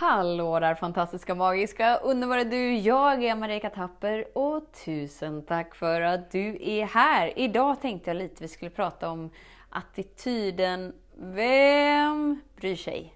[0.00, 2.74] Hallå där fantastiska, magiska, underbara du!
[2.74, 7.38] Jag är Marika Tapper och tusen tack för att du är här!
[7.38, 9.30] Idag tänkte jag lite vi skulle prata om
[9.70, 13.14] attityden Vem bryr sig?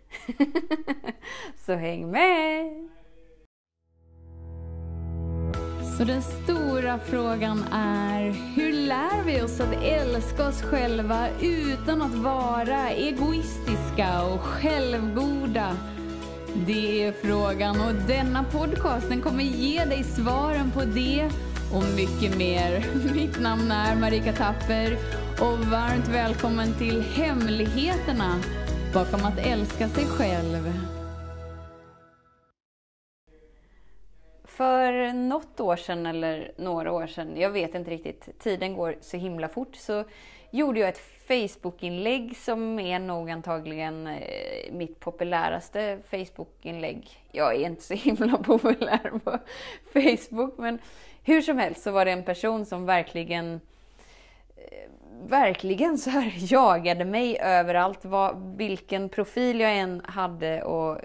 [1.66, 2.88] Så häng med!
[5.98, 8.22] Så den stora frågan är,
[8.56, 15.76] hur lär vi oss att älska oss själva utan att vara egoistiska och självgoda?
[16.56, 21.30] Det är frågan och denna podcast den kommer ge dig svaren på det
[21.72, 22.86] och mycket mer.
[23.14, 24.98] Mitt namn är Marika Tapper
[25.40, 28.40] och varmt välkommen till Hemligheterna
[28.92, 30.93] bakom att älska sig själv.
[34.56, 39.16] För något år sedan eller några år sedan, jag vet inte riktigt, tiden går så
[39.16, 40.04] himla fort, så
[40.50, 47.08] gjorde jag ett Facebook-inlägg som är nog antagligen eh, mitt populäraste Facebook-inlägg.
[47.32, 49.38] Jag är inte så himla populär på
[49.92, 50.78] Facebook, men
[51.24, 53.60] hur som helst så var det en person som verkligen
[54.56, 54.90] eh,
[55.22, 58.04] verkligen så här jagade mig överallt.
[58.04, 60.98] Vad, vilken profil jag än hade och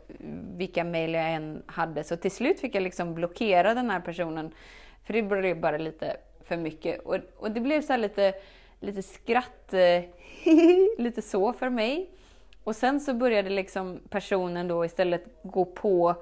[0.58, 2.04] vilka mejl jag än hade.
[2.04, 4.52] Så till slut fick jag liksom blockera den här personen.
[5.04, 7.00] För det blev bara lite för mycket.
[7.00, 8.34] Och, och det blev så lite
[8.80, 10.04] lite skratt, eh,
[10.98, 12.10] lite så för mig.
[12.64, 16.16] Och sen så började liksom personen då istället gå på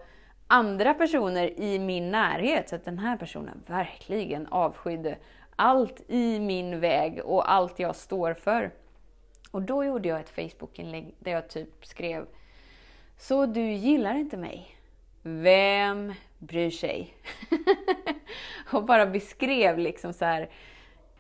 [0.48, 2.70] andra personer i min närhet.
[2.70, 5.18] Så att den här personen verkligen avskydde
[5.58, 8.72] allt i min väg och allt jag står för.
[9.52, 12.26] Och då gjorde jag ett Facebookinlägg där jag typ skrev
[13.18, 14.76] Så du gillar inte mig?
[15.22, 17.14] Vem bryr sig?
[18.72, 20.50] och bara beskrev liksom så här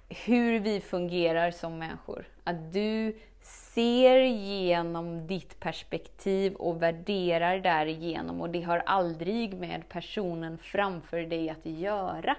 [0.10, 2.26] hur vi fungerar som människor.
[2.44, 10.58] Att du ser genom ditt perspektiv och värderar därigenom och det har aldrig med personen
[10.58, 12.36] framför dig att göra.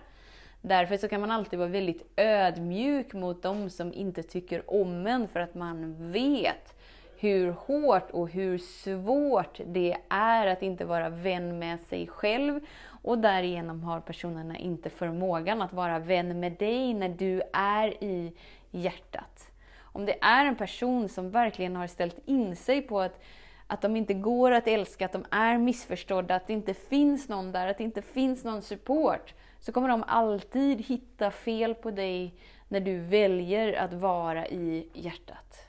[0.63, 5.29] Därför så kan man alltid vara väldigt ödmjuk mot dem som inte tycker om en
[5.29, 6.75] för att man vet
[7.21, 12.61] hur hårt och hur svårt det är att inte vara vän med sig själv
[13.03, 18.33] och därigenom har personerna inte förmågan att vara vän med dig när du är i
[18.71, 19.51] hjärtat.
[19.81, 23.23] Om det är en person som verkligen har ställt in sig på att,
[23.67, 27.53] att de inte går att älska, att de är missförstådda, att det inte finns någon
[27.53, 32.35] där, att det inte finns någon support, så kommer de alltid hitta fel på dig
[32.69, 35.69] när du väljer att vara i hjärtat.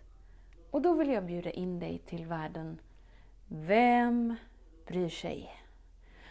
[0.71, 2.79] Och då vill jag bjuda in dig till världen
[3.51, 4.35] Vem
[4.87, 5.53] bryr sig?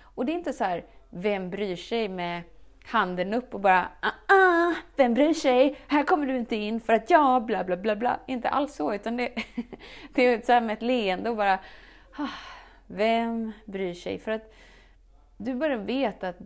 [0.00, 2.42] Och det är inte så här, vem bryr sig med
[2.84, 5.76] handen upp och bara ah, ah, vem bryr sig?
[5.86, 8.20] Här kommer du inte in för att jag bla bla bla bla.
[8.26, 9.32] Inte alls så, utan det,
[10.14, 11.58] det är så här med ett leende och bara
[12.16, 12.28] ah,
[12.86, 14.18] vem bryr sig?
[14.18, 14.54] För att
[15.36, 16.36] du bara vet att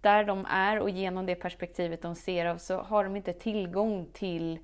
[0.00, 4.06] där de är och genom det perspektivet de ser av så har de inte tillgång
[4.12, 4.58] till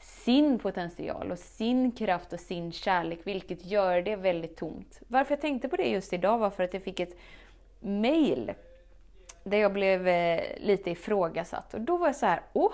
[0.00, 5.00] sin potential och sin kraft och sin kärlek, vilket gör det väldigt tomt.
[5.08, 7.16] Varför jag tänkte på det just idag var för att jag fick ett
[7.80, 8.52] mail
[9.44, 11.74] där jag blev eh, lite ifrågasatt.
[11.74, 12.72] Och då var jag så här, åh,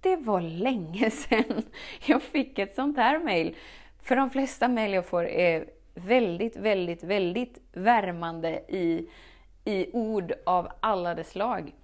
[0.00, 1.62] det var länge sedan
[2.06, 3.56] jag fick ett sånt här mail.
[4.02, 9.08] För de flesta mail jag får är väldigt, väldigt, väldigt värmande i,
[9.70, 11.74] i ord av alla dess slag.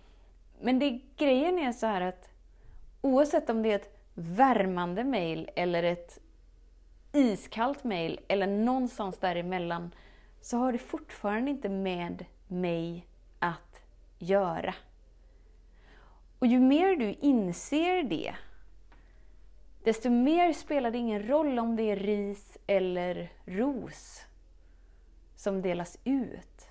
[0.60, 2.30] Men det, grejen är så här att
[3.00, 6.20] oavsett om det är ett värmande mail eller ett
[7.12, 9.91] iskallt mail eller någonstans däremellan
[10.41, 13.06] så har det fortfarande inte med mig
[13.38, 13.80] att
[14.18, 14.74] göra.
[16.38, 18.34] Och ju mer du inser det,
[19.84, 24.24] desto mer spelar det ingen roll om det är ris eller ros
[25.36, 26.66] som delas ut.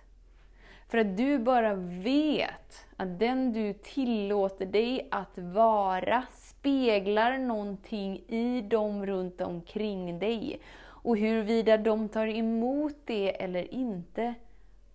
[0.87, 1.73] För att du bara
[2.03, 10.59] vet att den du tillåter dig att vara speglar någonting i dem runt omkring dig.
[10.83, 14.33] Och huruvida de tar emot det eller inte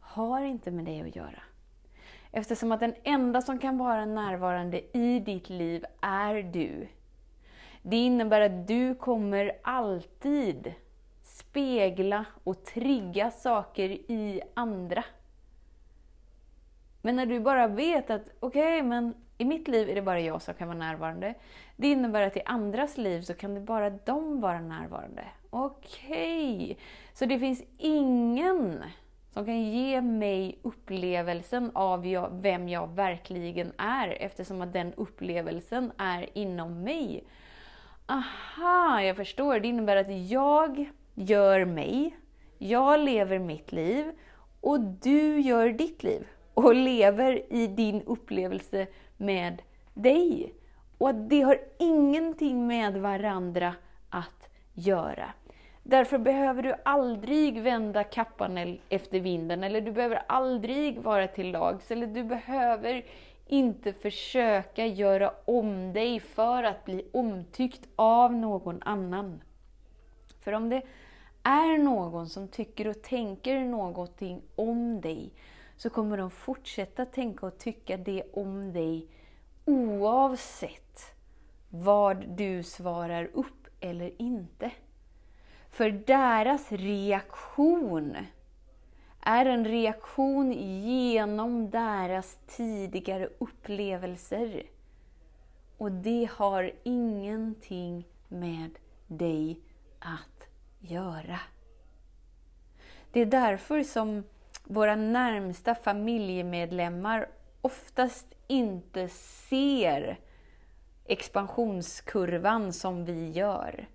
[0.00, 1.42] har inte med dig att göra.
[2.32, 6.88] Eftersom att den enda som kan vara närvarande i ditt liv är du.
[7.82, 10.74] Det innebär att du kommer alltid
[11.22, 15.04] spegla och trigga saker i andra.
[17.02, 20.20] Men när du bara vet att okej, okay, men i mitt liv är det bara
[20.20, 21.34] jag som kan vara närvarande.
[21.76, 25.24] Det innebär att i andras liv så kan det bara de vara närvarande.
[25.50, 26.64] Okej!
[26.64, 26.76] Okay.
[27.12, 28.84] Så det finns ingen
[29.30, 32.02] som kan ge mig upplevelsen av
[32.42, 37.24] vem jag verkligen är eftersom att den upplevelsen är inom mig.
[38.06, 39.60] Aha, jag förstår.
[39.60, 42.16] Det innebär att jag gör mig,
[42.58, 44.12] jag lever mitt liv
[44.60, 46.26] och du gör ditt liv
[46.64, 48.86] och lever i din upplevelse
[49.16, 49.62] med
[49.94, 50.54] dig.
[50.98, 53.74] Och att det har ingenting med varandra
[54.10, 55.32] att göra.
[55.82, 61.90] Därför behöver du aldrig vända kappan efter vinden, eller du behöver aldrig vara till lags,
[61.90, 63.04] eller du behöver
[63.46, 69.42] inte försöka göra om dig för att bli omtyckt av någon annan.
[70.40, 70.82] För om det
[71.42, 75.32] är någon som tycker och tänker någonting om dig,
[75.80, 79.06] så kommer de fortsätta tänka och tycka det om dig
[79.64, 81.14] oavsett
[81.68, 84.70] vad du svarar upp eller inte.
[85.70, 88.16] För deras reaktion
[89.20, 94.62] är en reaktion genom deras tidigare upplevelser.
[95.78, 98.70] Och det har ingenting med
[99.06, 99.60] dig
[99.98, 100.48] att
[100.80, 101.40] göra.
[103.12, 104.24] Det är därför som
[104.70, 107.28] våra närmsta familjemedlemmar
[107.60, 109.08] oftast inte
[109.48, 110.18] ser
[111.04, 113.88] expansionskurvan som vi gör.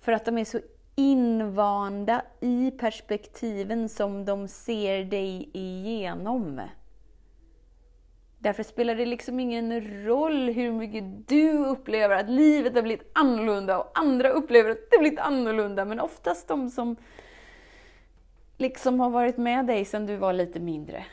[0.00, 0.60] För att de är så
[0.94, 6.60] invanda i perspektiven som de ser dig igenom.
[8.38, 13.78] Därför spelar det liksom ingen roll hur mycket du upplever att livet har blivit annorlunda
[13.78, 15.84] och andra upplever att det har blivit annorlunda.
[15.84, 16.96] Men oftast de som
[18.58, 21.04] liksom har varit med dig sedan du var lite mindre.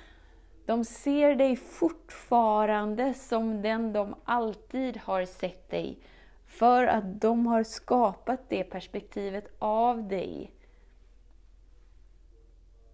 [0.65, 5.99] De ser dig fortfarande som den de alltid har sett dig.
[6.45, 10.51] För att de har skapat det perspektivet av dig.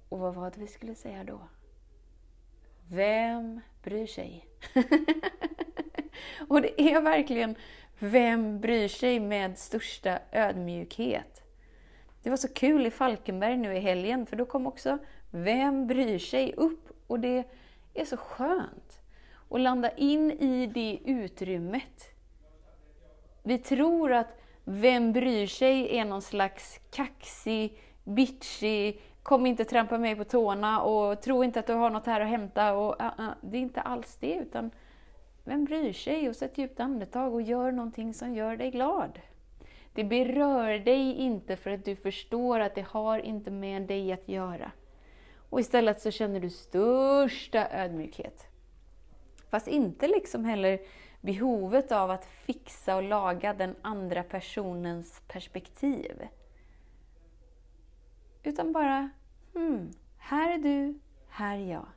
[0.10, 1.42] Och vad var det vi skulle säga då?
[2.90, 4.48] Vem bryr sig?
[6.48, 7.56] och det är verkligen
[8.04, 11.41] Vem bryr sig med största ödmjukhet?
[12.24, 14.98] Det var så kul i Falkenberg nu i helgen, för då kom också
[15.32, 16.90] Vem bryr sig upp?
[17.08, 17.44] Och det
[17.94, 19.00] är så skönt
[19.50, 22.12] att landa in i det utrymmet.
[23.44, 30.16] Vi tror att vem bryr sig är någon slags kaxig, bitchig, kom inte trampa mig
[30.16, 32.74] på tårna och tro inte att du har något här att hämta.
[32.74, 34.72] Och, uh, uh, det är inte alls det, utan
[35.44, 36.30] vem bryr sig?
[36.30, 39.20] Och sätt djupt andetag och gör någonting som gör dig glad.
[39.94, 44.30] Det berör dig inte för att du förstår att det har inte med dig att
[44.30, 44.72] göra.
[45.50, 48.46] Och istället så känner du största ödmjukhet.
[49.50, 50.80] Fast inte liksom heller
[51.22, 56.28] behovet av att fixa och laga den andra personens perspektiv.
[58.44, 59.10] Utan bara,
[59.54, 61.00] hmm, här är du,
[61.30, 61.88] här är jag.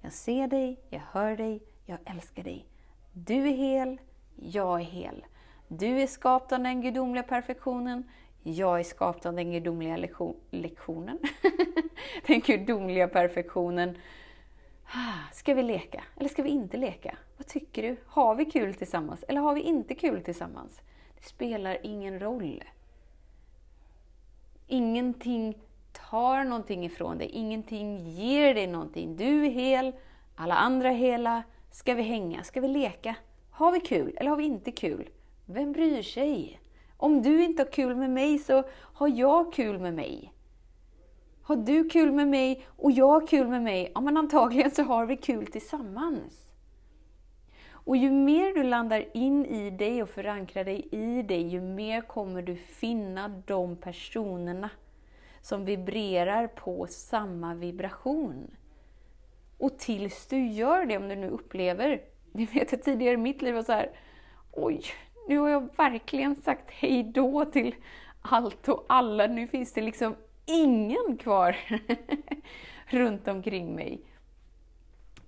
[0.00, 2.66] Jag ser dig, jag hör dig, jag älskar dig.
[3.12, 4.00] Du är hel,
[4.36, 5.24] jag är hel.
[5.68, 8.04] Du är skapad av den gudomliga perfektionen,
[8.42, 9.96] jag är skapad av den gudomliga
[10.50, 11.18] lektionen.
[12.26, 13.98] den gudomliga perfektionen.
[14.94, 17.16] Ah, ska vi leka eller ska vi inte leka?
[17.36, 17.96] Vad tycker du?
[18.06, 20.80] Har vi kul tillsammans eller har vi inte kul tillsammans?
[21.18, 22.64] Det spelar ingen roll.
[24.66, 25.58] Ingenting
[26.10, 29.16] tar någonting ifrån dig, ingenting ger dig någonting.
[29.16, 29.92] Du är hel,
[30.36, 31.42] alla andra är hela.
[31.70, 32.42] Ska vi hänga?
[32.42, 33.14] Ska vi leka?
[33.50, 35.08] Har vi kul eller har vi inte kul?
[35.46, 36.60] Vem bryr sig?
[36.96, 40.32] Om du inte har kul med mig så har jag kul med mig.
[41.42, 44.82] Har du kul med mig och jag har kul med mig, ja men antagligen så
[44.82, 46.52] har vi kul tillsammans.
[47.84, 52.00] Och ju mer du landar in i dig och förankrar dig i dig, ju mer
[52.00, 54.70] kommer du finna de personerna
[55.40, 58.50] som vibrerar på samma vibration.
[59.58, 62.02] Och tills du gör det, om du nu upplever,
[62.32, 63.90] ni vet att tidigare i mitt liv var så här,
[64.52, 64.82] oj,
[65.28, 67.74] nu har jag verkligen sagt hej då till
[68.22, 69.26] allt och alla.
[69.26, 71.56] Nu finns det liksom ingen kvar
[72.86, 74.00] runt omkring mig.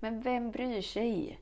[0.00, 1.38] Men vem bryr sig?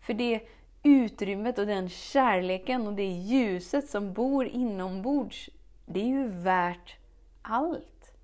[0.00, 0.40] För det
[0.82, 5.50] utrymmet och den kärleken och det ljuset som bor inombords,
[5.86, 6.96] det är ju värt
[7.42, 8.14] allt.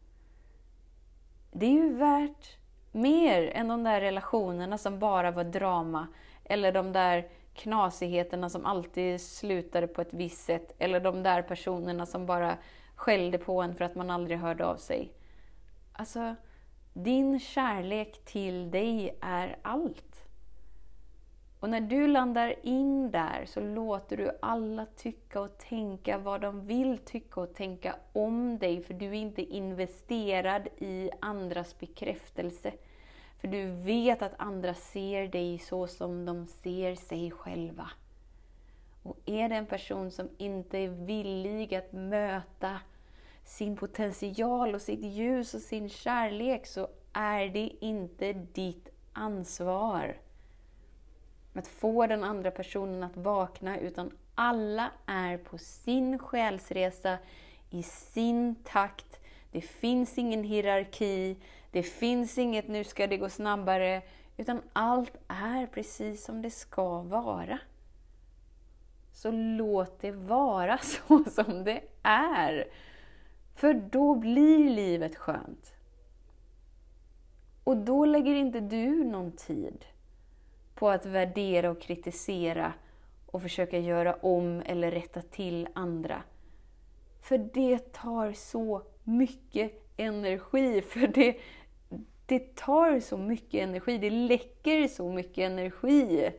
[1.53, 2.57] Det är ju värt
[2.93, 6.07] mer än de där relationerna som bara var drama,
[6.45, 12.07] eller de där knasigheterna som alltid slutade på ett visst sätt, eller de där personerna
[12.07, 12.59] som bara
[12.95, 15.13] skällde på en för att man aldrig hörde av sig.
[15.93, 16.35] Alltså,
[16.93, 20.25] din kärlek till dig är allt.
[21.61, 26.67] Och när du landar in där så låter du alla tycka och tänka vad de
[26.67, 32.73] vill tycka och tänka om dig, för du är inte investerad i andras bekräftelse.
[33.41, 37.91] För du vet att andra ser dig så som de ser sig själva.
[39.03, 42.81] Och är det en person som inte är villig att möta
[43.45, 50.17] sin potential och sitt ljus och sin kärlek så är det inte ditt ansvar
[51.59, 57.19] att få den andra personen att vakna, utan alla är på sin själsresa,
[57.71, 59.21] i sin takt.
[59.53, 61.37] Det finns ingen hierarki,
[61.71, 64.03] det finns inget nu ska det gå snabbare,
[64.37, 67.59] utan allt är precis som det ska vara.
[69.13, 72.69] Så låt det vara så som det är.
[73.55, 75.73] För då blir livet skönt.
[77.65, 79.85] Och då lägger inte du någon tid
[80.75, 82.73] på att värdera och kritisera
[83.27, 86.23] och försöka göra om eller rätta till andra.
[87.21, 90.83] För det tar så mycket energi.
[90.89, 91.37] För det,
[92.29, 96.31] det tar så mycket energi, det läcker så mycket energi.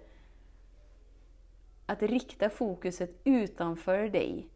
[1.85, 4.47] Att rikta fokuset utanför dig,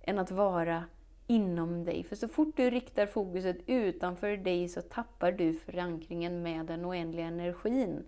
[0.00, 0.84] än att vara
[1.26, 2.04] inom dig.
[2.04, 7.26] För så fort du riktar fokuset utanför dig så tappar du förankringen med den oändliga
[7.26, 8.04] energin.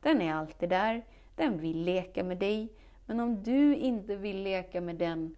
[0.00, 1.04] Den är alltid där,
[1.36, 2.72] den vill leka med dig.
[3.06, 5.36] Men om du inte vill leka med den,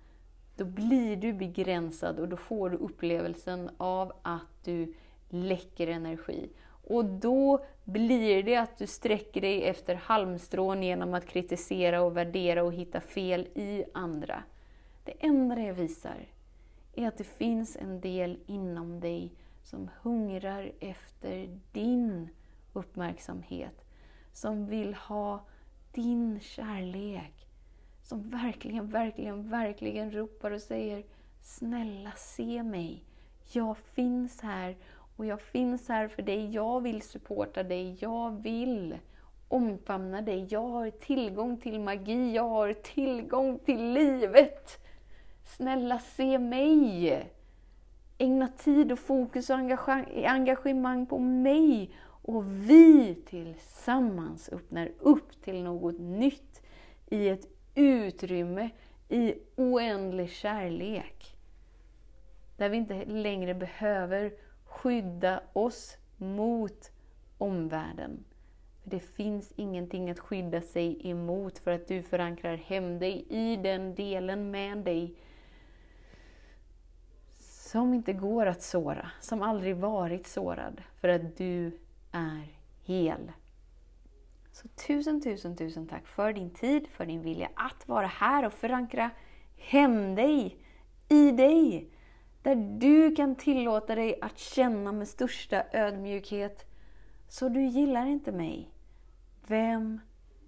[0.56, 4.94] då blir du begränsad och då får du upplevelsen av att du
[5.28, 6.48] läcker energi.
[6.86, 12.62] Och då blir det att du sträcker dig efter halmstrån genom att kritisera och värdera
[12.62, 14.42] och hitta fel i andra.
[15.04, 16.28] Det enda det visar
[16.94, 22.28] är att det finns en del inom dig som hungrar efter din
[22.72, 23.86] uppmärksamhet
[24.32, 25.44] som vill ha
[25.92, 27.48] din kärlek.
[28.02, 31.04] Som verkligen, verkligen, verkligen ropar och säger
[31.42, 33.04] Snälla se mig.
[33.52, 34.76] Jag finns här
[35.16, 36.50] och jag finns här för dig.
[36.54, 37.96] Jag vill supporta dig.
[38.00, 38.98] Jag vill
[39.48, 40.46] omfamna dig.
[40.50, 42.34] Jag har tillgång till magi.
[42.34, 44.78] Jag har tillgång till livet.
[45.44, 47.32] Snälla se mig.
[48.18, 49.56] Ägna tid och fokus och
[50.24, 51.90] engagemang på mig
[52.22, 56.62] och vi tillsammans öppnar upp till något nytt
[57.06, 58.70] i ett utrymme
[59.08, 61.36] i oändlig kärlek.
[62.56, 64.32] Där vi inte längre behöver
[64.76, 66.90] skydda oss mot
[67.38, 68.24] omvärlden.
[68.82, 73.56] För Det finns ingenting att skydda sig emot för att du förankrar hem dig i
[73.56, 75.14] den delen med dig
[77.38, 81.78] som inte går att såra, som aldrig varit sårad, för att du
[82.12, 82.48] är
[82.84, 83.32] hel.
[84.52, 88.52] Så tusen, tusen, tusen tack för din tid, för din vilja att vara här och
[88.52, 89.10] förankra
[89.56, 90.56] hem dig,
[91.08, 91.90] i dig.
[92.46, 96.64] Där du kan tillåta dig att känna med största ödmjukhet.
[97.28, 98.70] Så du gillar inte mig.
[99.46, 100.00] Vem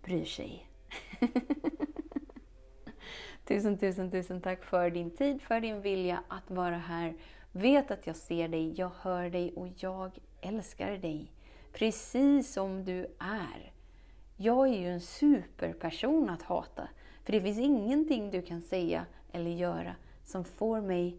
[0.03, 0.69] bryr sig?
[3.45, 7.15] tusen, tusen, tusen tack för din tid, för din vilja att vara här.
[7.53, 11.33] Vet att jag ser dig, jag hör dig och jag älskar dig
[11.73, 13.73] precis som du är.
[14.37, 16.89] Jag är ju en superperson att hata,
[17.25, 21.19] för det finns ingenting du kan säga eller göra som får mig